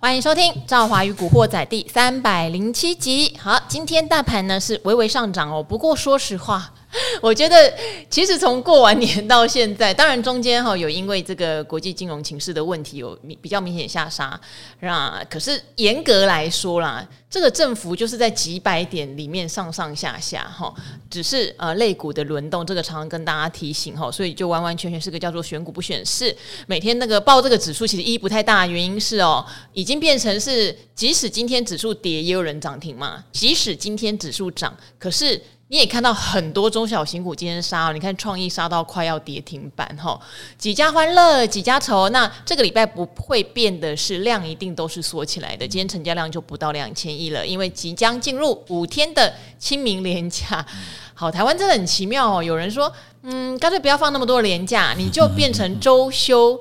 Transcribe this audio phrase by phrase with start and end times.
[0.00, 3.36] 欢迎收听《赵华与古惑仔》第三百零七集。
[3.36, 6.72] 好，今天大盘呢是微微上涨哦，不过说实话。
[7.20, 7.72] 我觉得，
[8.08, 14.40] 其实从过完年到现在，当然中间哈有因为这个国际金融情势的问题有比较明显下杀，
[14.80, 20.74] 啊，可是严格来说啦，这个振幅就是在几百点里面上上下下哈，
[21.10, 26.34] 只是呃类股的轮动，这个常常跟大家提醒哈，所以就完完全全是个叫做选股不选市。
[26.66, 35.38] 每天那个报这个指数其实意义不太大，原因是哦，已经变成是即使今天指数跌，也有人涨停嘛，即使今天指数涨，可是。
[35.70, 40.18] 你也看到很多中小型股今天杀，你看创意杀到快要跌停板哈，
[40.56, 42.08] 几家欢乐几家愁。
[42.08, 50.64] 那这个礼拜不会变的是量一定都是缩起来的，今天成交量就不到两千亿了，因为即将进入五天的清明连假。
[51.12, 52.90] 好，台湾真的很奇妙哦，有人说，
[53.22, 56.58] 嗯，干脆不要放那么多的连假，你就变成周休。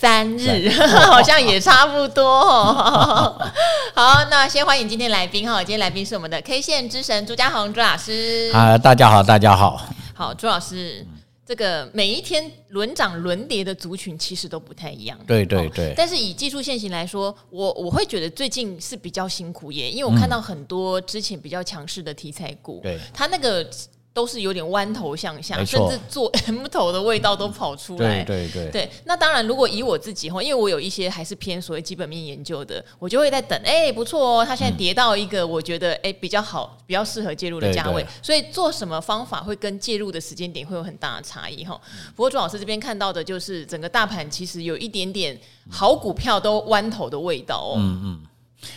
[0.00, 0.70] 三日
[1.10, 3.36] 好像也差不多哦。
[3.96, 8.48] 好，那先欢迎今天来宾哈，今天来宾是我们的 K 线之神朱家宏朱老师。
[8.54, 9.84] 啊，大家好，大家好。
[10.14, 11.04] 好，朱老师，
[11.44, 15.18] 这个每一天轮涨轮跌的族群其实都不太一样。
[15.26, 15.92] 对对对。
[15.96, 23.68] 但是以技术线型来说，我我会觉得最近是比较辛苦耶，因为我看到很多之前比较强势的题材股，对它那个。
[24.12, 28.24] 都是有点弯头向下，甚至做 M 头的味道都跑出来。
[28.24, 28.90] 对对对，对。
[29.04, 33.56] 那当然，如果以我自己哈，因为我有一些还是偏所谓基本面研究的，我就会在等。
[33.64, 38.04] 哎、欸，不错哦，它现在跌到一个我觉得哎比较好、比较适合介入的价位。
[38.20, 41.80] 所以做什么方法会跟介入的时间点会有很大的差异哈。
[42.16, 45.38] 不过朱老师这边看到的就是整个大盘其实有一点点
[45.70, 47.74] 好股票都弯头的味道哦。
[47.76, 48.20] 嗯嗯。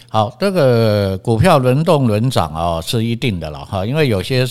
[0.10, 4.46] 好，这个股票轮动轮涨啊，是一定的了哈，因为有些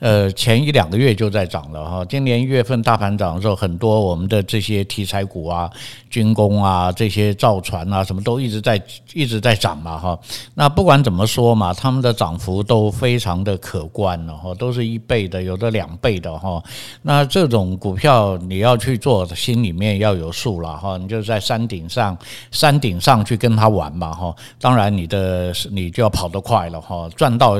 [0.00, 5.70] 呃前一两个月就在涨了哈，今年一月份大盘涨的时候，很多我们的这些题材股啊、
[6.10, 8.80] 军工啊、这些造船啊，什么都一直在
[9.12, 10.18] 一直在涨嘛哈。
[10.52, 16.62] 那不管怎么说嘛，他们的涨幅都非常的可观了哈，都是一倍的，有的两倍的哈。
[17.02, 22.18] 那这种股票你要去做，心里面要有数了哈，你就在山顶上
[22.50, 24.34] 山顶上去跟他玩嘛哈。
[24.60, 27.54] 当当然，你的你就要跑得快了哈，赚到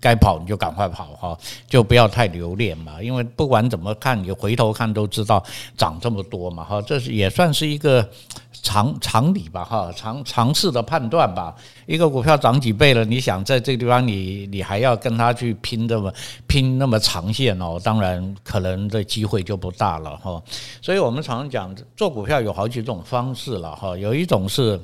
[0.00, 1.38] 该跑你就赶快跑哈，
[1.68, 3.00] 就不要太留恋嘛。
[3.00, 5.40] 因为不管怎么看，你回头看都知道
[5.76, 8.04] 涨这么多嘛哈，这是也算是一个
[8.50, 11.54] 常常理吧哈，常常识的判断吧。
[11.86, 16.12] 一个股票涨几倍了，你想在这个地方你你还要跟他去拼这么
[16.48, 20.42] 拼那么长线哦，当然可能的机会就不大了哈。
[20.82, 24.80] 所以我们常常讲做股票有好几种方式了哈，有一种是。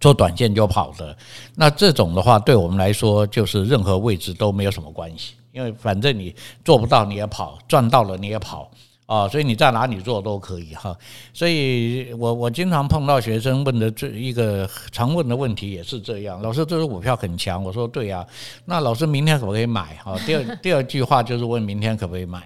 [0.00, 1.14] 做短线就跑的，
[1.54, 6.34] 那这种的话，对我们来说就是任何位置都没有什么关系，因为反正你
[6.64, 8.70] 做不到你也跑，赚到了你也跑
[9.04, 10.96] 啊，所以你在哪里做都可以哈。
[11.34, 18.26] 所以我我经常碰到学生问的这一个常问的问题也是这样，老师，这支股票很强，我说对呀，
[18.64, 20.16] 那老师明天可不可以买哈？
[20.24, 22.42] 第二第二句话就是问明天可不可以买。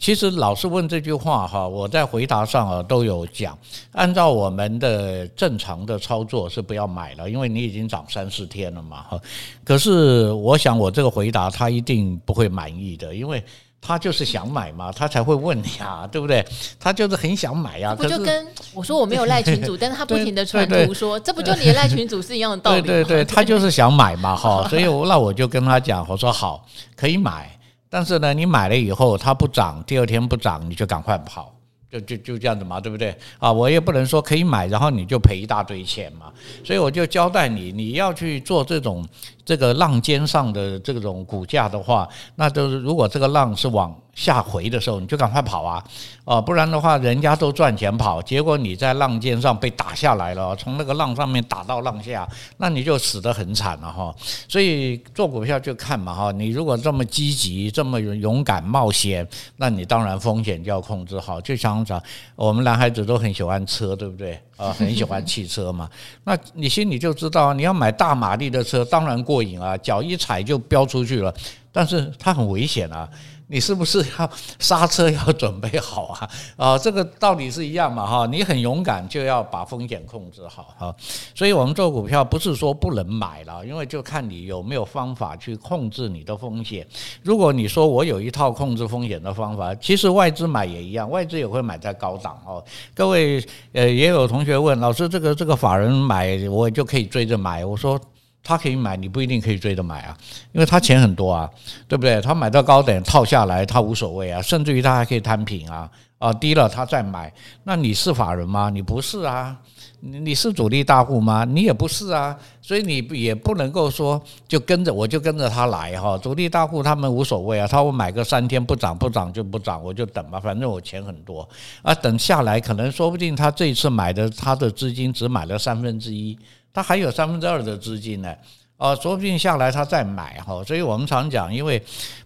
[0.00, 3.56] 其实老是问这句话哈，我在回答上啊都有讲，
[3.92, 9.20] 按照我们的正常的操作是不要买了，因为你已经涨三四天了嘛哈。
[9.62, 13.44] 可是我想我这个回答他一定不会满意的，因为
[13.78, 16.42] 他就是想买嘛，他才会问你啊， 对不对？
[16.78, 17.94] 他就是很想买呀。
[17.94, 22.86] 不就跟我说我没有赖群主， 但是他不停的传图说，这不就你的赖群主是一样的道理吗？
[22.86, 27.50] 对对对，他就是想买嘛哈， 所以那我就跟他讲，我说好，可以买。
[27.90, 31.52] 但是呢，你买了以后它不涨，第二天不涨，你就赶快跑，
[31.90, 33.12] 就就就这样子嘛，对不对？
[33.38, 36.32] 啊，我也不能说可以买，然后你就赔一大堆钱嘛，
[36.64, 39.04] 所以我就交代你，你要去做这种
[39.50, 45.82] 这个浪尖上的这种股价的话，那就是如果这个浪是往下回的时候，你就赶快跑啊！
[46.24, 52.28] 哦，不然的话，人家都赚钱跑，结果你在浪尖上被打下来了，从那个浪上面打到浪下，
[52.58, 54.14] 那你就死得很惨了哈。
[54.46, 61.40] 所以做股票就看嘛哈，你如果这么积极、这么勇敢冒险，那你当然风险就要控制好。
[61.40, 62.00] 就像讲，
[62.36, 64.40] 我们男孩子都很喜欢车，对不对？
[64.60, 65.88] 啊，很喜欢汽车嘛。
[66.24, 71.34] 那你心里就知道，你要买大马力的车，当然过瘾啊，脚一踩就飙出去了。
[71.72, 73.08] 但是它很危险啊。
[73.52, 74.30] 你是不是要
[74.60, 76.30] 刹车要准备好啊？
[76.56, 78.24] 啊，这个道理是一样嘛哈。
[78.26, 80.94] 你很勇敢，就要把风险控制好哈。
[81.34, 86.86] 所以我们做股票不是说不能买了，因为就看你有没有方法去控制你的风险。
[87.24, 92.64] 如果你说我有一套控制风险的方法，其实外资买也一样，外资也会买在高档哦。
[92.94, 97.64] 各位呃，也有同学问老师，这个这个法人买我就可以追着买？
[97.64, 98.00] 我说。
[98.42, 100.16] 他可以买，你不一定可以追着买啊，
[100.52, 101.48] 因为他钱很多啊，
[101.86, 102.20] 对不对？
[102.20, 105.88] 他买到高点套下来，他无所谓啊，甚至于他还可以摊平啊，
[106.18, 107.32] 啊低了他再买。
[107.64, 108.70] 那你是法人吗？
[108.70, 109.56] 你不是啊，
[110.00, 111.44] 你是主力大户吗？
[111.44, 116.16] 你也不是啊，所以你也不能够说就跟着我就跟着他来哈。
[116.18, 121.46] 主力大户他们无所谓啊，他会买个三天不涨不涨就不涨，我就等吧，反正我钱很多
[121.82, 126.36] 啊，等下来可能说不定他这一次买的他的资金只买了三分之一。
[126.72, 128.34] 他还有三分之二的资金呢，
[128.76, 131.82] 啊，说不定下来他再买哈，所以我们常讲，因为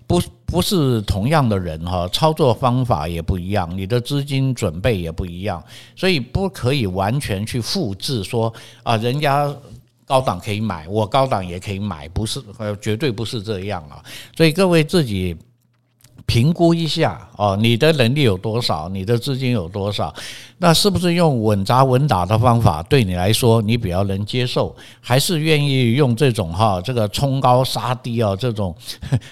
[0.06, 5.62] 不不是同样的人哈，操作方法也不一样，你的资金准备也不一样，
[5.96, 8.52] 所以不可以完全去复制说
[8.82, 9.52] 啊，人家
[10.04, 14.02] 高档可以买，我高档也可以买，不是，呃，绝对不是这样啊，
[14.36, 15.36] 所以各位自己。
[16.34, 20.12] 评估一下哦，你的能力有多少，你的资金有多少，
[20.58, 28.74] 那是不是用稳扎稳打的方法对你来说你比较能接受，还是愿意用这种哈这个冲高杀低啊这种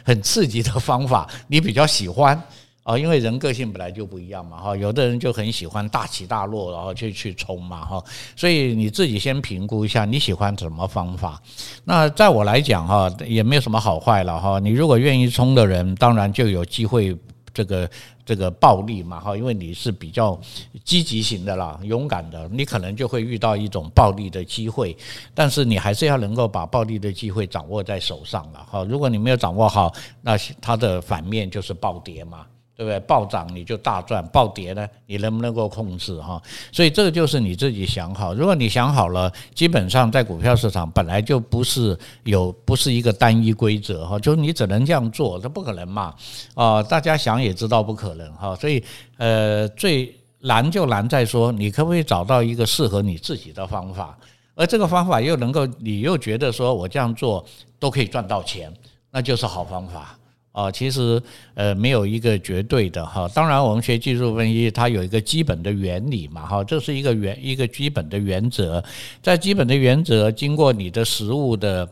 [0.05, 2.41] 很刺激的方法你比较喜欢？
[2.85, 8.03] 啊，因为人个性本来就不一样嘛，哈，有的人就很喜欢大起大落，然后就去冲嘛，哈，
[8.35, 11.41] 所以你自己先评估一下你喜欢什么方法。
[11.85, 14.59] 那在我来讲，哈，也没有什么好坏了，哈。
[14.59, 17.17] 你如果愿意冲的人，当然就有机会
[17.55, 17.89] 这个
[18.27, 20.37] 这个暴利嘛，哈，因为你是比较
[20.85, 24.97] 积极型的啦，勇敢的，你可能就会遇到一种暴利的机会，
[25.35, 28.83] 但是你还是要能够把暴利的机会掌握在手上了，哈。
[28.83, 32.45] 如果你没有掌握好，那它的反面就是暴跌嘛。
[32.75, 32.99] 对不对？
[33.01, 36.41] 暴涨你就大赚，暴跌呢，你能不能够控制哈？
[36.73, 38.35] 所以这个就是你自己想好。
[38.35, 46.15] 如果你想好了，基本上在股票市场本来就不是有不是一个单一规则哈，就是你只能这样做，这不可能嘛
[46.55, 46.83] 啊！
[46.83, 48.57] 大家想也知道不可能哈。
[48.57, 48.83] 所以
[49.19, 54.19] 呃，最难就难在说，你可不可以找到一个适合你自己的方法，
[54.55, 57.45] 而这个方法又能够你又觉得说我这样做
[57.79, 58.73] 都可以赚到钱，
[59.11, 60.19] 那就是好方法。
[60.53, 61.21] 啊，其实
[61.55, 68.85] 呃没有一个绝对的哈，当然我们学技术分析，它有一个基本的原理嘛哈，这是一个原一个基本的原则，
[69.23, 71.89] 在基本的原则经过你的实务的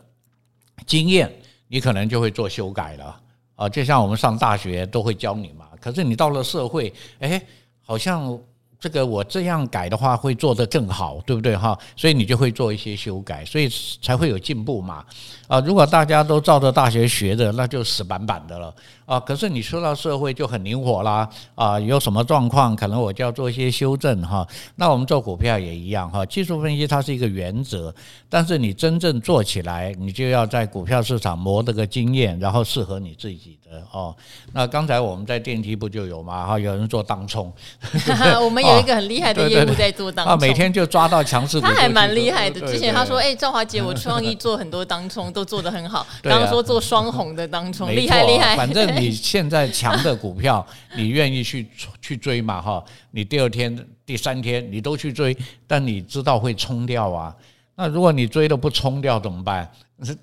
[0.87, 1.31] 经验，
[1.69, 3.21] 你可能就会做修改了
[3.57, 7.43] 啊，就像我们上大学都会教你嘛，可是你到了社会，哎，
[7.85, 8.39] 好像。
[8.81, 11.79] 这个我这样改的话会做得更好，对不对哈？
[11.95, 13.69] 所以你就会做一些修改，所以
[14.01, 15.05] 才会有进步嘛。
[15.47, 18.75] 啊，如果大家都照着大学学的，那就死板板的了
[19.05, 19.21] 啊。
[19.21, 24.47] 可是你说到社会就很灵活啦啊，有什么状况可能我就要做一些修正哈。
[24.77, 27.95] 那我们做股票也一样哈，技术分析它是一个原则，
[28.31, 34.17] 但是你真正做起来，你就要在股票市场磨这个经验，然后适合你自己的哦。
[34.55, 36.47] 那刚才我们在电梯不就有吗？
[36.47, 37.53] 哈，有人做当冲，
[38.43, 38.70] 我们。
[38.75, 42.61] 有一个很厉害的业务在做当冲，啊，每天就抓到强势股，他还蛮厉害的。
[42.67, 46.07] 之前他说：“哎，赵华姐，我创意做很多当冲，都做得很好。
[46.23, 48.57] ”刚刚说做双红的当冲，厉害厉害。
[48.57, 51.67] 反正你现在强的股票，你愿意去
[52.01, 52.61] 去追嘛？
[52.61, 57.35] 哈，你第二天、第三天你都去追，但你知道会冲掉啊。
[57.77, 59.71] 那如果你追了不冲掉怎么办？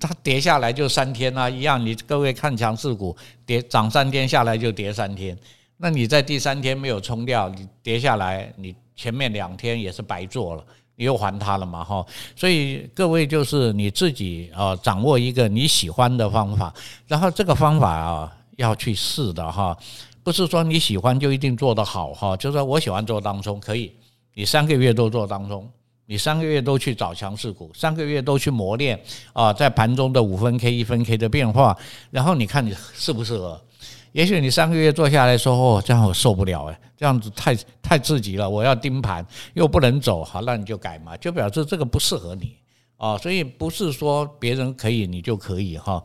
[0.00, 1.84] 它跌下来就三天啊，一样。
[1.84, 3.16] 你各位看强势股，
[3.46, 5.36] 跌涨三天下来就跌三天。
[5.80, 10.64] 那你在第三天没有冲掉，你跌下来，你前面两天也是白做了，
[10.96, 12.04] 你又还它了嘛哈。
[12.34, 16.74] 所以各位就是你自己啊，掌握一个你喜欢的方法，
[17.06, 19.78] 然后这个方法啊要去试的哈，
[20.24, 22.36] 不是说你喜欢就一定做得好哈。
[22.36, 23.94] 就是说我喜欢做当中，可以，
[24.34, 25.70] 你三个月都做当中，
[26.06, 29.00] 你三个月都去找强势股，三个月都去磨练
[29.32, 31.78] 啊，在盘中的五分 K、一分 K 的变化，
[32.10, 33.60] 然后你看你适不适合。
[34.12, 39.24] 也许你三个月做下来说哦，这样我受不了哎，这样子太太刺激了，我要盯盘
[39.54, 42.56] 又不能走，好，那你就改嘛，就表示这个不适合你
[42.96, 46.02] 啊，所以不是说别人可以你就可以哈，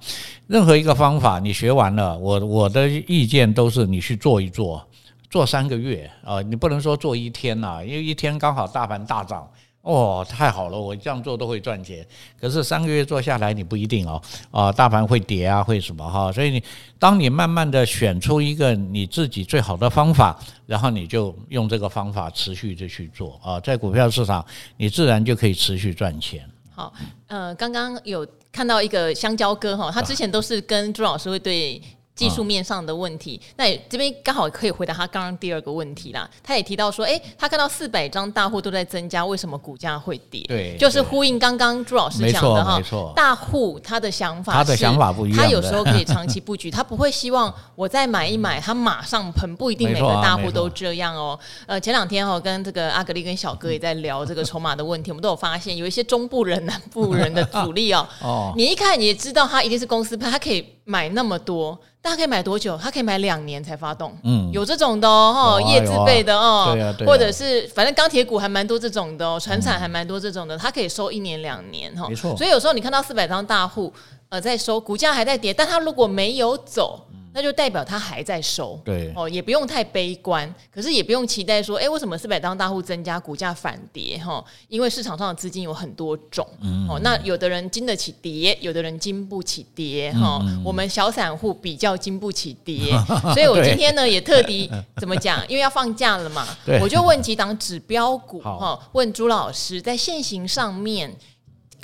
[0.47, 4.85] 任何一个方法你学完了，我我的意见都是你去做一做，
[5.29, 9.49] 做三个月啊，你不能说做一天呐，因为一天刚好大盘大涨。
[9.83, 10.79] 哦，太好了！
[10.79, 12.07] 我这样做都会赚钱，
[12.39, 14.21] 可是三个月做下来你不一定哦。
[14.49, 16.31] 啊，大盘会跌啊，会什么哈？
[16.31, 16.63] 所以你
[16.97, 24.45] 当你慢慢的选出一个你自己最好的方法，然后你就用这个方法持续的去做啊，在股票市场
[24.77, 26.49] 你自然就可以持续赚钱。
[26.73, 26.93] 好，
[27.27, 31.81] 呃，刚刚有看到一个香蕉哥哈，他之前都是跟朱老师会对。
[32.15, 36.29] 技术面上的问题，那也这边刚好可以回答他刚刚第二个问题啦。
[36.43, 40.41] 他也提到说，哎，他看到四百张大户都在增加，为什么股价会跌？
[40.47, 42.79] 对，就是呼应刚刚朱老师讲的哈。
[43.15, 45.39] 大户他的想法，他的想法不一样。
[45.39, 51.37] 他有时候可以长期布局， 他不会希望我再买一买，他马上喷，不一定每个大户都这样哦。
[51.65, 58.07] 呃，前两天哈，跟这个阿格力跟小哥也在聊这个筹码的问题，我们都有发现有一些中部人、南部人的主力哦。
[58.21, 61.79] 哦，你一看你也知道他一定是公司派，他可以买那么多。
[62.03, 62.77] 大家可以买多久？
[62.77, 72.35] 他可以买两年才发动，嗯，有这种的哦，业自备的哦，对啊或者是反正钢铁股还蛮多这种的哦，船产还蛮多这种的，他可以收一年两年哈，没错。
[72.35, 73.93] 所以有时候你看到四百张大户
[74.27, 77.07] 呃在收，股价还在跌，但他如果没有走。
[77.33, 84.43] 那就代表它还在收，对哦，也不用太悲观，可是也不用期待说，哎，为什么四百张大户增加，股价反跌哈？
[84.67, 90.39] 因为市场上的资金有很多种，嗯、哦，那有的人经得起跌，有的人经不起跌哈。
[90.43, 94.69] 嗯、我们小散户比较经不起跌， 嗯、所以我今天呢也特地
[95.01, 95.43] 怎么讲？
[95.47, 96.45] 因为要放假了嘛，
[96.81, 101.11] 我就问几档指标股哈好，问朱老师在现行上面。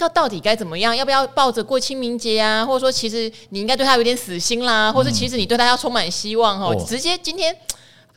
[0.08, 0.96] 到底该怎么样？
[0.96, 2.66] 要不要抱着过清明节啊？
[2.66, 6.68] 或者说，其实你应该对他有点死心啦，或者其实你对他要充满希望哈？
[6.72, 7.54] 嗯、直接今天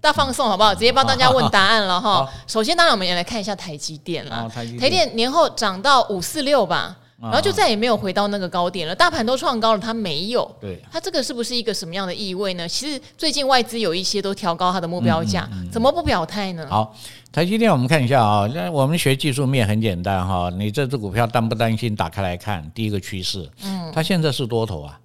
[0.01, 0.75] 大放送好不好？
[0.75, 2.29] 直接帮大家问答案了哈。
[2.47, 4.49] 首先，当然我们也来看一下台积电了。
[4.55, 6.97] 台积电年后涨到五四六吧。
[7.23, 10.51] 然后就再也没有回到那个高点了，大盘都创高了，它没有。
[10.61, 12.67] 对，它这个是不是一个什么样的意味呢？
[12.67, 16.67] 其实最近外资有一些都调高它的目标价，嗯嗯嗯、怎么不表态呢？
[16.69, 16.93] 好，
[17.31, 21.95] 台积电我们看一下啊，那我们学技术面很简单哈，你这只股票担不担心？
[21.95, 24.99] 打开来看，第一个趋势，嗯，它现在是多头啊，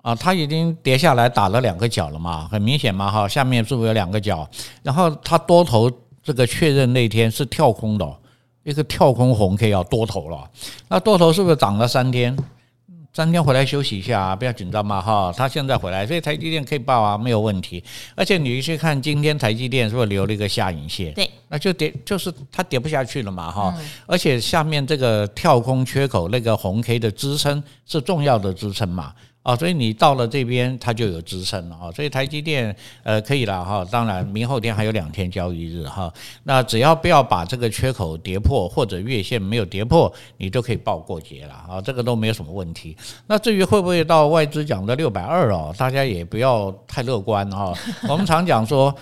[0.00, 4.48] 啊，它已经跌下来打了两个角了嘛，很明显嘛哈，下面是不是有两个角？
[4.82, 5.90] 然后它多头
[6.22, 8.16] 这个确认那天是跳空的。
[8.66, 10.50] 一个跳空红 K 要多头了，
[10.88, 12.36] 那多头是不是涨了三天？
[13.12, 15.32] 三天回来休息一下啊，不要紧张嘛哈。
[15.34, 17.82] 他现在回来，所以台积电可以报啊，没有问题。
[18.16, 21.14] 而且你去看今天台积电是不是留了一个下影线？
[21.14, 23.72] 对，那就跌，就是它跌不下去了嘛哈。
[24.04, 29.12] 而且下面这个跳空缺口那个红 K 的支撑是重要的支撑嘛。
[29.46, 31.92] 啊，所以你到了这边，它就有支撑了啊。
[31.92, 32.74] 所以台积电
[33.04, 33.86] 呃可以了哈。
[33.92, 36.12] 当然，明后天还有两天交易日哈。
[36.42, 41.80] 那只要不要把这个缺口跌破，或者月线没有跌破，你都可以报过节了啊。
[41.80, 42.96] 这个都没有什么问题。
[43.28, 47.72] 那至于会不会到外资讲的六百二哦，大家也不要太乐观啊。
[48.08, 48.92] 我们常讲说，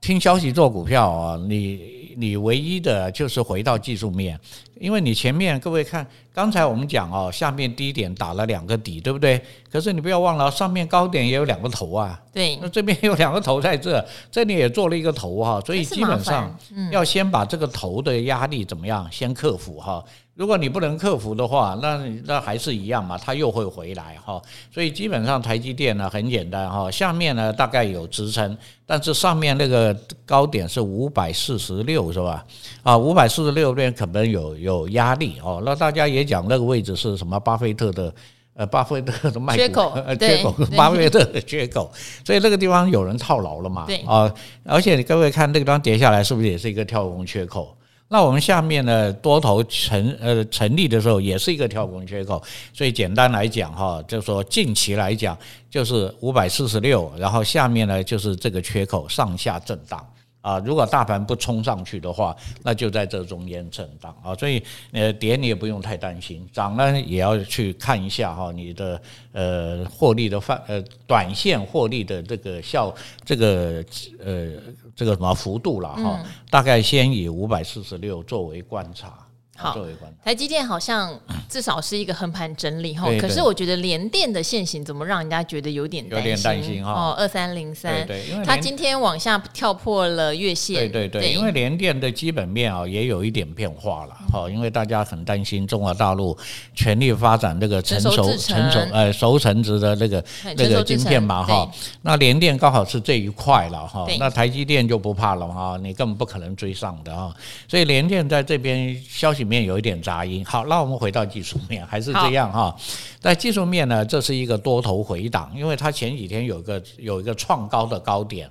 [0.00, 4.38] 听消息做股票啊，你你唯一的就是回到技术面，
[4.80, 6.06] 因为你前面各位看。
[6.34, 9.38] 刚才我们讲哦，下面低点打了两个底，对不对？
[9.70, 12.18] 可是你不要忘了，上面高点也有两个头啊。
[12.32, 14.02] 对，那这边有两个头在这，
[14.32, 16.58] 这里也做了一个头哈，所以基本上
[16.90, 20.02] 要先把这个头的压力怎么样，先克服哈。
[20.34, 24.40] 如果你不能克服的话，那那还是一样嘛，它又会回来哈。
[24.72, 32.42] 所以基本上台积电呢很简单哈，下面呢大概有支撑，但是上面那个高点是五百四十六是吧？
[32.82, 35.62] 啊，五百四十六边可能有有压力哦。
[35.64, 36.22] 那大家也。
[36.32, 37.38] 讲那个位置是什么？
[37.40, 38.14] 巴菲特的
[38.54, 41.90] 呃，巴菲特的卖缺口，缺口，巴菲特的缺口，
[42.24, 43.84] 所以那个地方有人套牢了嘛？
[43.86, 44.32] 对啊，
[44.64, 47.76] 而且你各位看那个地方跌下来，是不是也是一个跳空缺口？
[48.12, 52.42] 那我们下面呢，多头成呃成立的时候，也是一个跳空缺口。
[52.74, 55.34] 所以简单来讲哈，就是说近期来讲，
[55.70, 60.06] 就是五百四十六，然后下面呢就是这个缺口上下震荡。
[60.42, 69.00] 啊，如果大盘不冲上去的话，那就在这中间震荡啊，所以呃跌你也不用太担心，涨呢也要去看一下哈，你的
[69.32, 72.94] 呃获利的范呃短线获利的这个效
[73.24, 73.82] 这个
[74.18, 74.50] 呃
[74.94, 79.16] 这个什么幅度了哈，大概先以五百四十六作为观察。
[79.54, 79.76] 好，
[80.24, 81.16] 台积电好像
[81.48, 86.90] 至少是一个横盘整理 哈，可是我觉得联电的现行怎么让人家觉得有点有点担心哈？
[86.90, 96.36] 哦，二三零三，对，因为它今天往下跳破了月线，对对对，因为联电的基本面啊也有一点变化了哈，因为大家很担心中国大陆
[96.74, 100.24] 全力发展这个成熟成熟呃熟成值的那个
[100.56, 107.32] 那个晶片嘛哈，那联电刚好是这一块了哈，那台积电就不怕了哈，你根本不可能追上的啊，
[107.68, 112.74] 所以联电在这边消息面有一点杂音，好，那我们回到技术面，还是这样哈。
[113.20, 118.50] 在技术面呢，这是一个多头回档，因为它前几天有个有一个创高的高点，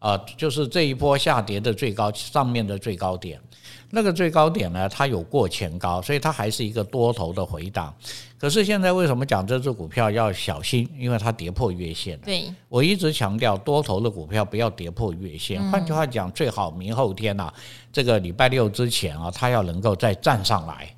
[0.00, 3.38] 啊，就是这一波下跌的最高上面的最高点，
[3.90, 7.94] 那个最高点呢，它有过前高，所以它还是一个多头的回档。
[8.38, 10.88] 可是现在为什么讲这只股票要小心？
[10.98, 12.22] 因为它跌破月线了。
[12.24, 15.62] 对，我一直强调多头的股票不要跌破月线。
[15.70, 17.52] 换句话讲，最好明后天呐，
[17.92, 20.88] 这个礼拜六之前啊，它要能够再站上来。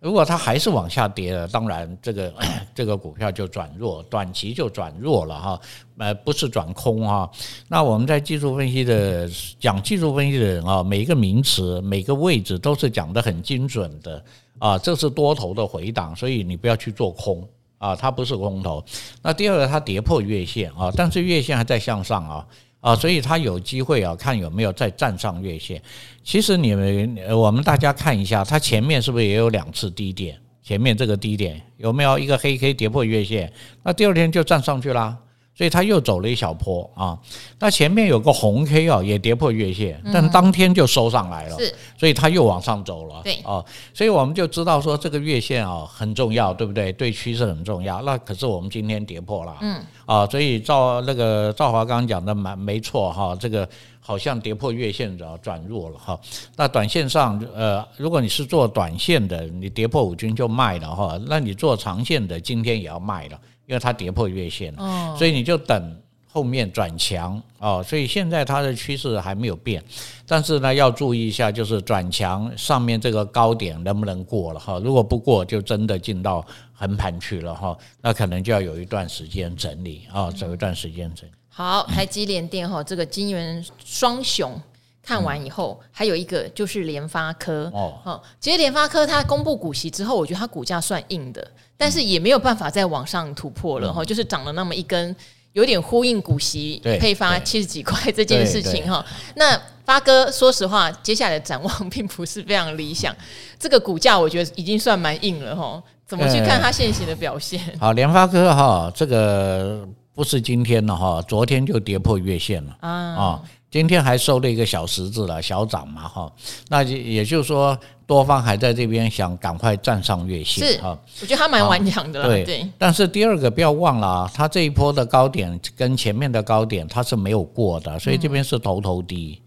[0.00, 2.32] 如果它还是往下跌了，当然这个
[2.72, 5.60] 这个股票就转弱，短期就转弱了哈，
[5.98, 7.28] 呃，不是转空哈。
[7.66, 9.28] 那我们在技术分析的
[9.58, 14.24] 讲技术分析的人啊，每一个名词、每个位置都是讲得很精准的
[14.58, 17.46] 啊，这是多头的回档，所以你不要去做空
[17.78, 18.84] 啊，它不是空头。
[19.20, 22.46] 那第二个，它跌破月线啊，但是月线还在向上啊。
[22.80, 25.82] 啊，所以它有机会啊，看有没有再站上月线。
[26.22, 30.38] 其实你们，我们大家看一下，它前面是不是也有两次低点？
[30.62, 33.52] 前面这个低点有没有一个黑 K 跌破月线？
[33.82, 35.16] 那第二天就站上去啦。
[35.58, 37.18] 所以它又走了一小波啊，
[37.58, 46.92] 那前面有个红 K 啊，也跌破月线，但当天就收上来了，是，所以它又往上走了，对啊，所以我们就知道说这个月线啊很重要，对不对？
[46.92, 48.00] 对趋势很重要。
[48.02, 56.16] 那可是我们今天跌破了，嗯啊，所以赵那个赵华刚刚讲的蛮没错哈，这个好像跌破月线的转弱了哈。
[56.54, 63.40] 那短线上呃，如果你是做短线的，你跌破五均就卖了哈，那你做长线的今天也要卖了。
[63.68, 65.96] 因为它跌破月线了，所以你就等
[66.26, 67.84] 后面转强哦。
[67.86, 69.84] 所以现在它的趋势还没有变，
[70.26, 74.80] 但是呢，要注意一下，就是转强上面这个高点能不能过了哈？
[74.82, 77.76] 如果不过，就真的进到横盘去了哈。
[78.00, 81.32] 那可能就要有一段时间整理啊，走一段时间整理。
[81.50, 84.58] 好，台积联电哈，这个金元双雄
[85.02, 88.20] 看完以后，还有一个就是联发科哦。
[88.40, 91.46] 其实联发科它公布股息之后，我觉得它股价算硬的。
[91.76, 95.14] 但是也没有办法再往上突破了哈，就是涨了那么一根，
[95.52, 99.04] 有点呼应股息配发七十几块这件事情哈。
[99.36, 103.14] 那发哥说实话，接下来的展望 并不是非常理想，
[103.60, 105.80] 这个股价我觉得已经算蛮硬了哈。
[106.04, 107.60] 怎么去看它现行的表现？
[107.78, 113.40] 好，联发科哈，这个不是今天了哈，昨天就跌破月线了啊。
[113.70, 116.32] 今天还收了一个小十字了，小涨嘛哈，
[116.68, 122.44] 那也就是说多方还在这边想赶快站上月线，是哈，我觉得他蛮顽强的，对。
[122.44, 122.66] 对。
[122.78, 129.40] 但是第二个不要忘了啊，它这一波的高点跟前面的高点它是没有过的，所以这边是头头低。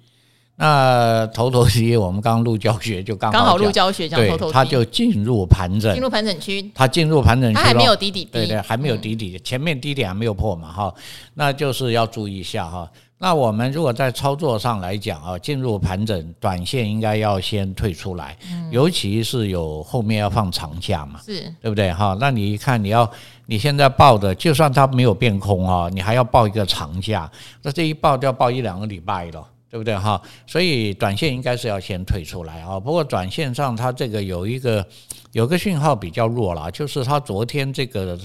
[0.56, 10.94] 那头头低，我们刚刚录教学就刚刚好录教学讲头头低，它就进入盘整，进入盘整区，它进入盘整区，它还没有底底，对对，还没有底底，前面低点还没有破嘛哈，
[11.34, 12.88] 那就是要注意一下哈。
[13.24, 18.36] 那我们如果在操作上来讲啊，进入盘整，短线应该要先退出来，
[18.72, 22.18] 尤其是有后面要放长假嘛，是对不对哈？
[22.20, 23.08] 那你一看你要
[23.46, 30.20] 你现在报的，就算它没有变空啊，你还要报一个长假，那这一报就要报一两个礼拜了，对不对哈？
[30.48, 32.80] 所以短线应该是要先退出来啊。
[32.80, 34.84] 不过短线上它这个有一个
[35.31, 38.18] 有个讯号比较弱了，就是它昨天这个。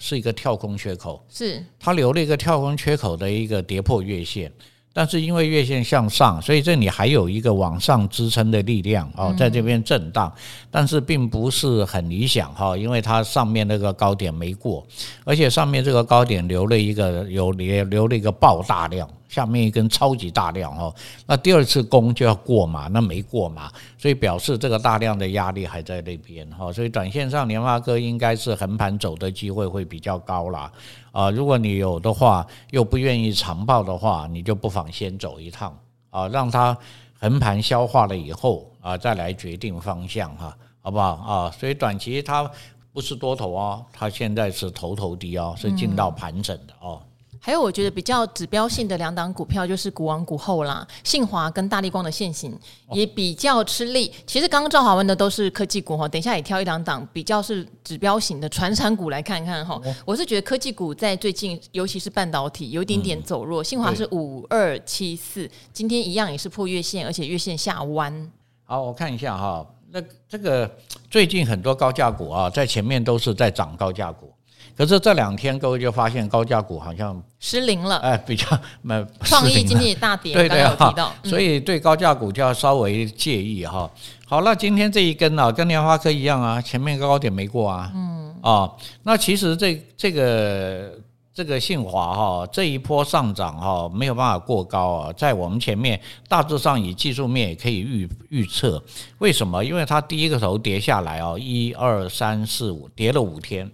[0.00, 1.64] 是一个跳空缺口，是。
[1.78, 4.50] 它留了一个跳空缺口的一个跌破月线，
[4.92, 10.32] 但是因为月线向上，所以这里还有一个往上支撑的力量哦，在这边震荡，
[10.70, 14.86] 但是并不是很理想哈，因为它上面那个高点没过，
[15.24, 19.08] 而且上面这个高点留了一个有留留了一个爆大量。
[19.28, 20.94] 下面一根超级大量哦，
[21.26, 30.70] 那第二次攻就要过嘛，那没过嘛，所以表示这个大量的压力还在那边哈，所以短线上联发科应该是横盘走的机会会比较高啦。
[31.10, 31.30] 啊。
[31.30, 35.76] 如果你有的话，又不愿意长报的话，你就不妨先走一趟
[36.10, 36.76] 啊，让它
[37.18, 41.50] 横盘消化了以后啊，再来决定方向哈，好不好啊？
[41.50, 42.48] 所以短期它
[42.92, 47.00] 不是多头哦，它现在是头头低哦，是进到盘整的哦。
[47.46, 52.58] 还有，我觉得比较指标性的两档股票就是股王股后啦，信华跟大立光的现形
[52.90, 54.10] 也比较吃力。
[54.26, 59.78] 其实刚刚赵华问的都是科技股哈，等一下也挑一两档比较是指标型的传产股来看看哈。
[60.06, 63.62] 我是觉得科技股在最近，尤其是半导体有一点点走弱。
[63.62, 68.32] 信华是五二七四，今天一样也是破月线，而且月线下弯。
[68.62, 70.74] 好，我看一下哈，那这个
[71.10, 74.32] 最近很多高价股啊，在前面都是在涨高价股。
[74.76, 78.46] 可是这两天各位就发现高价股好像失灵了，哎，比较
[78.82, 80.76] 没创意今天也大跌，对对啊，
[81.22, 83.88] 所以对高价股就要稍微介意哈。
[84.26, 88.70] 好，那今天这一根啊，跟联发科一样啊，前面高点没过啊，嗯啊，
[89.04, 90.98] 那其实这这个
[91.32, 98.82] 这个信华哈，这一波上涨哈，没有办法过高啊，在我们前面大致上以技术面也可以预预测，
[99.18, 99.64] 为什么？
[99.64, 103.70] 因为它第一个头跌下来哦，一二三四五，跌了五天。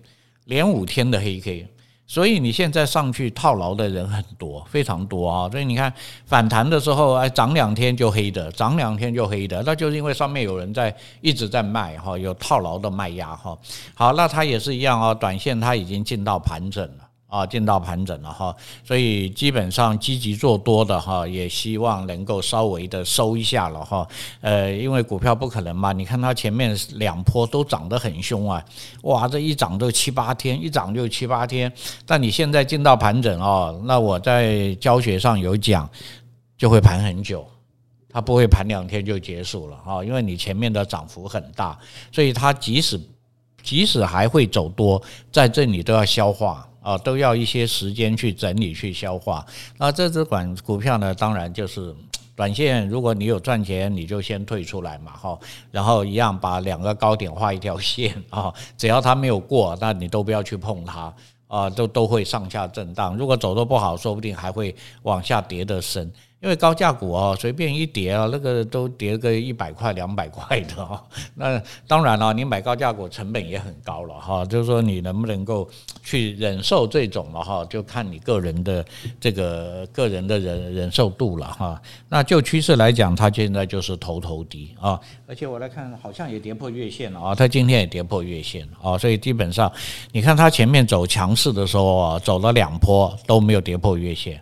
[0.50, 1.68] 连五天的黑 K，
[2.08, 5.48] 所以你现在上去套牢的人很多，非常多啊。
[5.48, 5.92] 所以你看
[6.26, 13.56] 反弹的时候，哎，涨两天就黑的，涨两天就黑的，那就是因为上面有人在一直在卖哈，有套牢的卖压哈。
[13.94, 24.06] 好，那它也是一样啊，短线它已经进到盘整了啊，进到盘整了哈，所以基本上积极做多的哈，也希望能够稍微的收一下了哈。
[24.40, 28.62] 呃，因为股票不可能嘛，你看它前面两波都涨得很凶啊，
[29.02, 31.72] 哇，这一涨就七八天，一涨就七八天。
[32.04, 35.88] 但你现在进到盘整哦，那我在教学上有讲，
[36.58, 37.46] 就会盘很久，
[38.08, 41.78] 它不会盘两天就结束了啊，因为你前面的涨幅很大，
[42.10, 43.00] 所以它即使
[43.62, 46.66] 即使还会走多，在这里都要消化。
[46.82, 49.44] 啊，都要一些时间去整理、去消化。
[49.76, 51.94] 那这只管股票呢，当然就是
[52.34, 52.88] 短线。
[52.88, 55.38] 如果你有赚钱，你就先退出来嘛，哈。
[55.70, 61.14] 然后一样把两个高点画一条线啊，只要它没有过，那你都不要去碰它
[61.48, 63.16] 啊，都都会上下震荡。
[63.16, 66.10] 如果走得不好，说不定还会往下跌得深。
[66.40, 71.04] 因为高价股哦，随便一跌啊，那个都跌个一百块、两百块的哈。
[71.34, 74.42] 那当然了，你买高价股成本也很高了哈。
[74.46, 75.68] 就是说你能不能够
[76.02, 78.82] 去忍受这种了哈，就看你个人的
[79.20, 81.82] 这个个人的忍忍受度了哈。
[82.08, 89.70] 那就趋势来讲，它现在就是头头低啊，而且我来看好像也跌破月线了啊，它今天也跌破月线啊，所以基本上
[90.10, 94.40] 你看它前面走强势的时候啊，走了两波都没有跌破月线，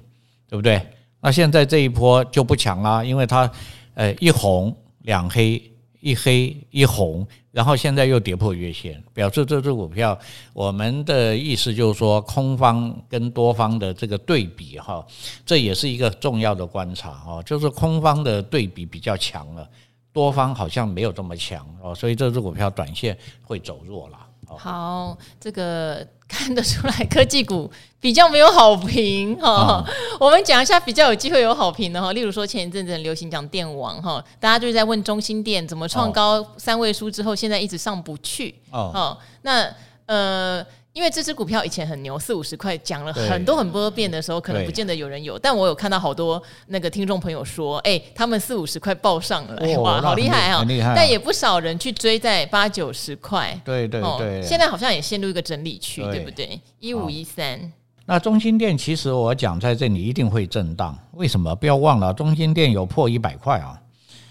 [0.49, 0.81] 对不对？
[1.21, 3.51] 那现在这一波就不强啦，因为它，
[3.95, 5.61] 呃，一红两黑，
[6.01, 10.17] 一黑一红，然后现在又跌破月线，表示这只股票，
[10.53, 15.05] 我们的意思就是说，空方跟多方的这个对比哈，
[15.45, 19.69] 这也是一个重要的观察哈，就是空方的对比比较强了，
[20.13, 24.28] 多方好像没有这么强哦，所以这只股票短线会走弱了。
[24.57, 29.85] 好，这个看得出来，科技股比较没有好评哈。
[30.19, 39.17] 我们讲一下比较有机会有好评的哈，例如说前一阵子很流行讲电网哈，大家就是在问中心电怎么创高三位数之后，现在一直上不去哦。
[39.43, 39.69] 那
[40.07, 40.65] 呃。
[40.99, 45.39] 因为这支股票以前很牛，四五十块讲了很多很多遍的时候，可能不见得有人有。
[45.39, 50.65] 但我有看到好多那个听众朋友说，哎，他们四五十块报上了，哇，好厉害啊！
[50.97, 53.57] 但也不少人去追在八九十块。
[53.65, 54.43] 对对对。
[54.43, 56.61] 现在好像也陷入一个整理区，对不对？
[56.81, 57.73] 一五一三。
[58.07, 61.55] 那中心店其实我讲在这里一定会震荡，为什么？
[61.55, 63.79] 不要忘了，中心店有破一百块啊。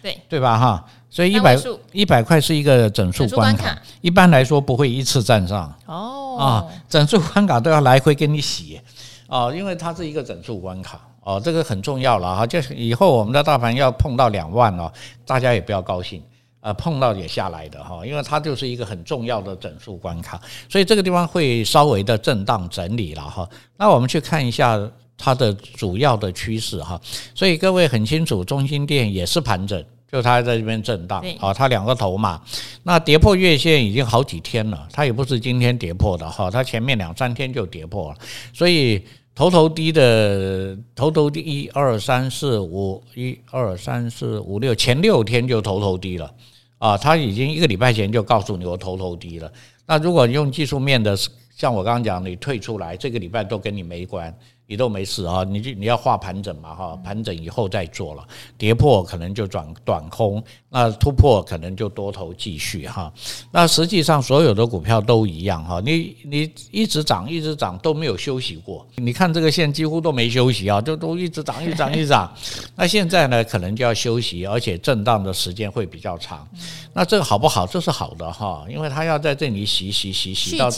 [0.02, 0.60] 对对吧？
[0.60, 0.86] 哈。
[1.10, 1.58] 所以一百
[1.94, 8.80] 一百块是一个整数关卡，一般来说不会一次站上哦啊，整数关卡都要来回给你洗
[9.28, 12.48] 哦，因为它是一个整数关卡哦，这个很重要了哈。
[12.48, 14.92] 就是以后我们的大盘要碰到两万哦，
[15.26, 16.22] 大家也不要高兴
[16.62, 23.50] 啊，碰到也下来的哈，因为它就是一个很重要的整数关卡，所以这个地方会稍微的震荡整理了哈。
[23.76, 24.80] 那我们去看一下
[25.18, 27.00] 它的主要的趋势哈，
[27.36, 29.84] 所以各位很清楚，中心店也是盘整。
[30.12, 32.42] 就它在这边震荡啊，它两个头嘛，
[32.84, 38.18] 那跌破月线已经好几天了，它也不是今天跌破的哈，它前面两三天就跌破了，
[38.54, 39.04] 所以
[39.36, 46.34] 头头低的头头低一二三四五一二三四五六前六天就头头低了。
[46.80, 49.52] 啊，它已经一个礼拜前就告诉你我头头低了，
[49.88, 51.18] 那如果用技术面的，
[51.56, 54.32] 像我刚刚讲，你退出来这个礼拜都跟你没关。
[54.68, 58.28] 你都没事啊，你就你要画盘整嘛哈，盘整以后再做了，
[58.58, 63.12] 跌破可能就转短空，那突破可能就多头继续哈。
[63.52, 72.30] 那实际上所有的股票都一样哈，你你一直涨一直涨都没有休息过，你看这个线几乎都没休息啊，就都一直涨一直涨一直涨。
[72.76, 76.46] 那现在呢，可能就要休息，而且震荡的时间会比较长。
[76.94, 77.66] 那这个好不好？
[77.66, 80.70] 这是好的哈，因为它要在这里洗洗洗洗到，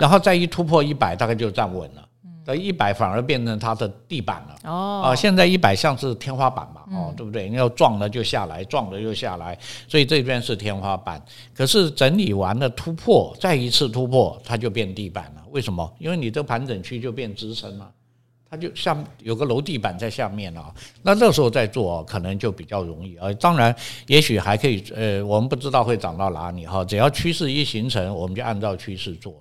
[0.00, 2.05] 然后再一突破一百，大概就站稳了。
[2.54, 7.48] 一百反而变成它的地板了哦，啊，现在一百像是天花板嘛，哦，对不对？
[7.48, 11.20] 你要撞了就下来，撞了就下来，所以这边是天花板。
[11.52, 15.42] 可是整理完了突破，再一次突破，它就变地板了。
[15.50, 15.92] 为什么？
[15.98, 17.90] 因为你这盘整区就变支撑了，
[18.48, 20.72] 它就像有个楼地板在下面了。
[21.02, 23.16] 那那时候再做可能就比较容易。
[23.16, 23.74] 呃，当然，
[24.06, 26.84] 也许还可以，呃，我们不知道会涨到哪里哈。
[26.84, 29.34] 只要趋势一形成，我们就按照趋势做。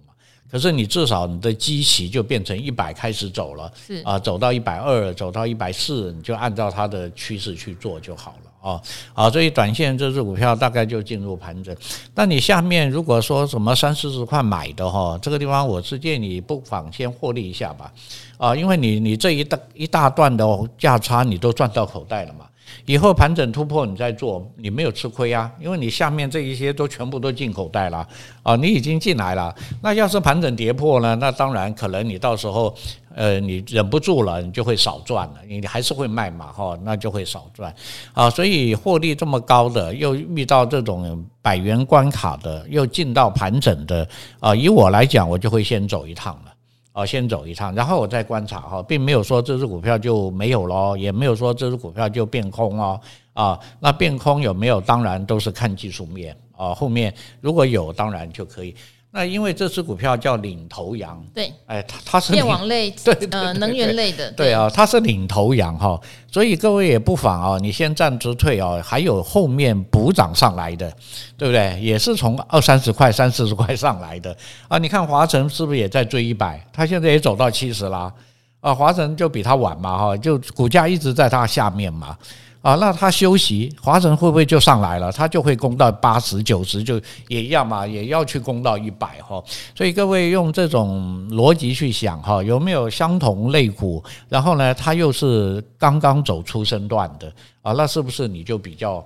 [0.49, 8.81] 可是你至少你的基期就变成一百开始走了，是啊，走到一百二，走到一百四，你就按照它的趋势去做就好了啊。
[9.13, 11.75] 好，所以短线这只股票大概就进入盘整。
[12.13, 17.91] 那你下面如果说什么三四十块买的哈，这个地方我是建议你不妨先获利一下吧，
[18.37, 20.45] 啊，因为你你这一大一大段的
[20.77, 22.45] 价差你都赚到口袋了嘛。
[22.85, 28.07] 以后盘整突破，你再做，你没有吃亏啊，因为你下面这一些都全部都进口袋了
[28.43, 29.53] 啊，你已经进来了。
[29.81, 31.15] 那要是盘整跌破呢？
[31.15, 32.75] 那当然可能你到时候，
[33.15, 35.35] 呃，你忍不住了，你就会少赚了。
[35.47, 37.73] 你还是会卖嘛，哈，那就会少赚
[38.13, 38.29] 啊。
[38.29, 44.07] 所以获利这么高的，又遇到这种百元关卡的，又进到盘整的
[44.39, 46.54] 啊，以我来讲，我就会先走一趟了。
[46.95, 52.97] 哦，先走一趟，然后我再观察哈，并没有说这只股票就没有咯，也没有说这只股票就变空了。
[53.33, 54.79] 啊，那变空有没有？
[54.79, 56.73] 当然都是看技术面啊。
[56.73, 58.73] 后面如果有，当然就可以。
[59.17, 65.97] 那因为这只股票叫领头羊，对，哎，它它是电网类， 对，呃，能源类的，对啊，它是领头羊哈，
[66.29, 70.91] 所以各位也不妨啊，你先暂时退啊，还有后面补涨上来的，
[71.37, 71.79] 对不对？
[71.79, 74.35] 也是从二三十块、三四十块上来的
[74.67, 74.77] 啊。
[74.77, 76.61] 你看华晨是不是也在追一百？
[76.73, 78.11] 它现在也走到七十啦，
[78.59, 82.17] 啊，华晨就比它晚嘛哈，就股价一直在它下面嘛。
[82.65, 85.11] 啊，那他休息，华晨会不会就上来了？
[85.11, 89.43] 他就会攻到八十九十，就也一样嘛，也要去攻到一百哈。
[89.75, 94.03] 所以各位用这种逻辑去想哈，有没有相同类股？
[94.27, 99.05] 然后呢，它又是刚刚走出身段的啊，那是不是你就比较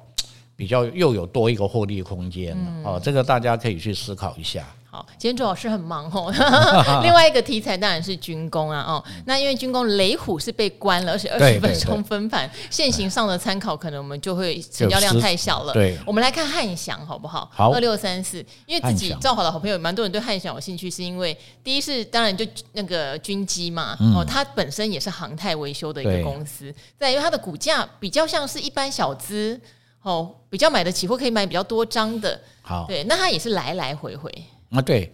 [0.56, 2.72] 比较又有多一个获利空间呢？
[2.86, 4.66] 哦，这个大家可以去思考一下。
[4.92, 6.34] 好，今天周老师很忙哦。
[7.04, 15.74] 另外一个题材当然是军工啊，哦，那因为军工雷虎是被关了，而且二十分钟分盘，现行上的参考可能我们就会成交量太小了。
[15.74, 17.48] 对，我们来看汉翔好不好？
[17.54, 29.62] 好，二六三四，因为自己造好的好朋友，蛮多人对汉翔有兴趣，是因为第一是当然就那个军机嘛，哦，它本身也是航太维修的一个公司，再因为它的股价比较像是一般小资
[30.02, 32.42] 哦，比较买得起或可以买比较多张的。
[32.64, 34.34] 好，对，那它也是来来回回。
[34.70, 35.12] 啊，对，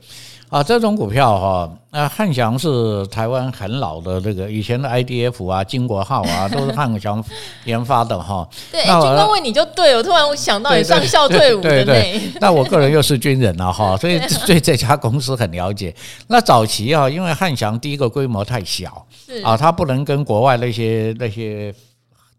[0.49, 7.23] 啊，这种股票哈，那汉翔是台湾很老的这个以前的 IDF 啊，金国号啊，都是汉翔
[7.63, 8.45] 研发的哈。
[8.69, 11.85] 对，军工问你就对，我突然想到你上校退伍的那。
[11.85, 15.95] 对对对，那我个人又是军人了哈，所以 对这家公司很了解。
[16.27, 19.07] 那早期啊，因为汉翔第一个规模太小，
[19.41, 21.73] 啊，它不能跟国外那些那些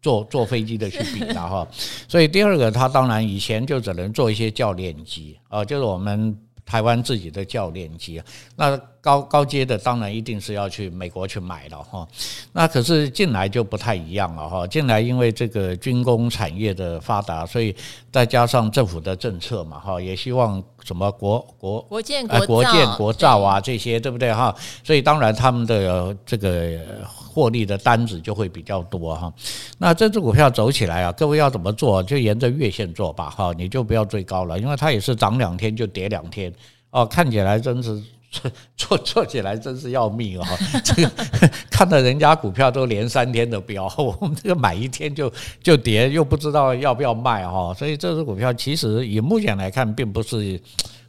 [0.02, 1.66] 坐坐飞机的去比的哈。
[2.06, 6.36] 所以第二个，他当然以前就只能做一些教练机啊，就是我们。
[6.66, 8.24] 台湾自己的教练机啊，
[8.56, 8.76] 那
[9.06, 12.04] 高高阶的当然一定是要去美国去买了哈。
[12.52, 14.66] 那可是进来就不太一样了哈。
[14.66, 17.72] 进来因为这个军工产业的发达，所以
[18.10, 24.52] 再加上政府的政策嘛哈，也希望什么国国国建国造国建国造啊这些对不对哈？
[24.82, 29.32] 所以当然他们的这个获利的单子就会比较多哈。
[29.78, 32.02] 那这只股票走起来啊，各位要怎么做？
[32.02, 36.52] 就沿着月线做吧哈，你就不要追高了，因为它也是涨两天就跌两天
[36.90, 38.02] 哦，看起来真是
[38.76, 40.44] 做做起来真是要命哦。
[40.84, 41.10] 这个
[41.70, 47.72] 看到人家股票都连三天的飙， 我们这个买一天就就跌，又不知道要不要卖哈。
[47.74, 50.60] 所以这只股票其实以目前来看，并不是。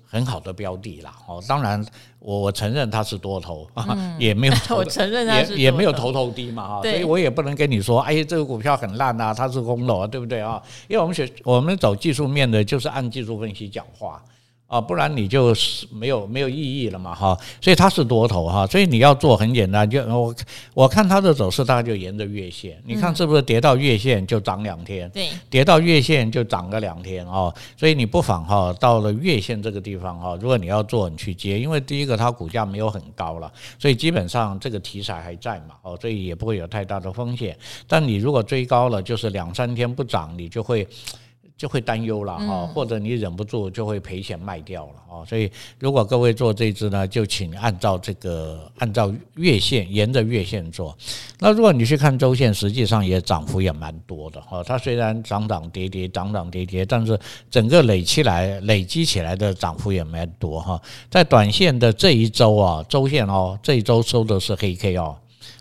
[0.10, 1.86] 很好的标的啦，哦，当然
[2.20, 10.64] 我我承认它是多头，嗯、也没有，我承认也也没有头头低嘛，哈，所以我也不能跟你说，哎，这个股票很烂啊，它是空头，对不对啊？
[10.88, 14.24] 因为我们学我们走技术面的，就是按技术分析讲话。
[14.68, 20.36] 啊，不然你就是没有没有意义了嘛，哈，所以它是多头哈，所以你要做很简单，就我
[20.74, 33.50] 我看它的走势大概就沿着月线，你看是不是跌到月线就涨两天，对，跌到月线就涨个两天哦，所以你不妨哈到了月线这个地方哈，如果你要做，你去接，因为第一个它股价没有很高了，
[33.80, 40.86] 所以基本上这个题材还在嘛，哦，所以也不会有太大的风险，但你如果追高了，就是两三天不涨，你就会。
[41.58, 45.26] 就会担忧了哈，或者你忍不住就会赔钱卖掉了啊。
[45.26, 50.96] 所以如果各位做这支呢，就请按照这个按照月线沿着月线做。
[51.40, 54.64] 那如果你去看周线，实际上也涨幅也蛮多的哈。
[54.64, 60.80] 它虽然涨涨跌跌，涨涨跌跌，但是整个累起来累积起来的涨幅也蛮多哈。
[61.10, 65.18] 在短线的这一周啊，周线哦，这一周收的是黑 K 哦。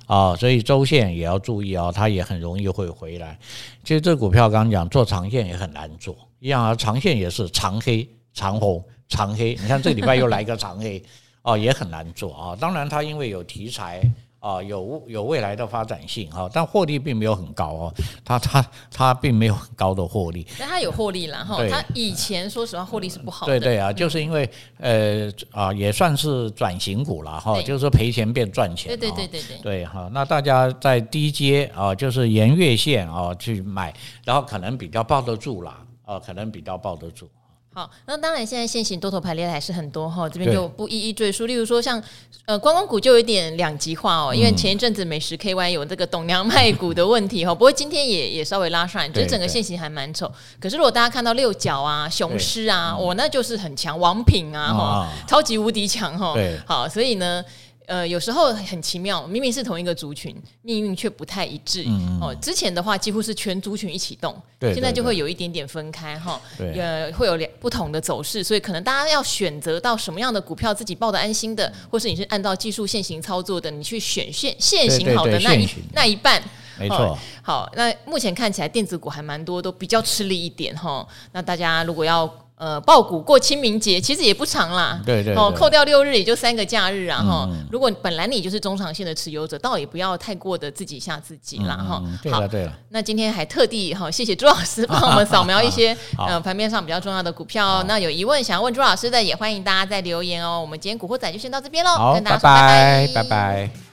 [0.07, 3.39] 啊，所以周线也要注意啊，它也很容易会回来。
[3.83, 9.55] 其实这股票刚刚讲做长线也很难做，一样啊，长线也是长黑、长红、长黑。
[9.61, 11.03] 你看这礼拜又来一个长黑，
[11.43, 12.57] 哦，也很难做啊。
[12.57, 14.03] 当然它因为有题材。
[14.39, 17.95] 啊，有有未来的发展性哈，但获利并没有很高哦，
[18.25, 33.93] 它它它并没有很高的获利，但它有获利了哈，它以前说实话获利是不好的，对对啊，就是因为呃啊也算是转型股了哈，就是说赔钱变赚钱，对对对对对，对哈，那大家在低阶啊，就是沿月线啊去买，
[34.25, 37.29] 然后可能比较抱得住啦，啊，可能比较抱得住。
[37.77, 41.45] 好，那当然，现在现行多头排列还是很多哈，这边就不一一赘述。
[41.45, 42.03] 例如说，像
[42.47, 50.27] 呃观光股就有点两极化哦，因为前一阵子美食 KY 有这个董娘卖股的问题哈，不过今天也也稍微拉上来，就整个现行还蛮丑。
[50.59, 56.35] 可是如果大家看到六角啊、雄狮啊，我那就是很强，王品啊哈，超级无敌强哈。
[56.65, 57.45] 好，所以呢。
[57.87, 61.85] 呃，有时候很奇妙，明明是同一个族群，命运却不太一致。
[61.87, 66.41] 嗯、哦，之前的话几乎是全族群一起动，对对对，现在就会有一点点分开哈。
[66.59, 76.43] 对，呃，会有两不同的走势，所以可能大家要选择到什么样的股票自己抱得安心的，或是你是按照技术现行操作的，你去选现现行好的那一那一半。
[76.79, 77.19] 没错、哦。
[77.43, 81.09] 好，那目前看起来电子股还蛮多，都比较吃力一点哈、哦。
[81.33, 82.29] 那大家如果要。
[82.59, 87.47] 呃，报股过清明节其实也不长啦，对对，对哦，扣掉六日也就三个假日啊哈。
[87.51, 92.01] 嗯、如果本来你就是中长线的持有者，倒也不要太过的自己吓自己啦哈。
[92.03, 97.67] 嗯、对了对了，那今天还特地哈，谢谢朱老师帮我们扫描一些呃盘面上比较重要的股票。
[97.67, 100.59] 好那有疑问想要问朱老师的，也欢迎大家在留言哦。
[100.59, 103.29] 我们今天古惑仔就先到这边喽，好，跟大家说拜拜，拜拜。
[103.29, 103.86] 拜拜。